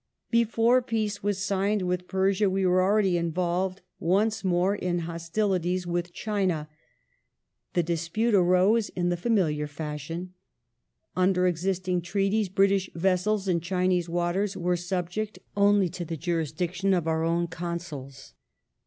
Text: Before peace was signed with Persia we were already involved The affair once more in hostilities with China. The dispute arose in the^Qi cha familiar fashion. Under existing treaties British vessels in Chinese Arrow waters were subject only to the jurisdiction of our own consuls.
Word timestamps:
Before 0.31 0.81
peace 0.81 1.21
was 1.21 1.37
signed 1.45 1.83
with 1.83 2.07
Persia 2.07 2.49
we 2.49 2.65
were 2.65 2.81
already 2.81 3.17
involved 3.19 3.75
The 3.75 3.81
affair 3.81 4.09
once 4.15 4.43
more 4.43 4.75
in 4.75 4.99
hostilities 5.01 5.85
with 5.85 6.11
China. 6.11 6.67
The 7.73 7.83
dispute 7.83 8.33
arose 8.33 8.89
in 8.89 9.09
the^Qi 9.09 9.17
cha 9.17 9.21
familiar 9.21 9.67
fashion. 9.67 10.33
Under 11.15 11.45
existing 11.45 12.01
treaties 12.01 12.49
British 12.49 12.89
vessels 12.95 13.47
in 13.47 13.59
Chinese 13.59 14.09
Arrow 14.09 14.15
waters 14.15 14.57
were 14.57 14.75
subject 14.75 15.37
only 15.55 15.87
to 15.89 16.03
the 16.03 16.17
jurisdiction 16.17 16.95
of 16.95 17.07
our 17.07 17.23
own 17.23 17.45
consuls. 17.45 18.33